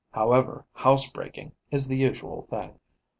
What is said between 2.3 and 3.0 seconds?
thing.